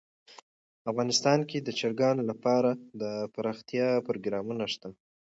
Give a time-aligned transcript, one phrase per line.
[0.91, 2.69] افغانستان کې د چرګانو لپاره
[3.01, 4.89] دپرمختیا پروګرامونه شته.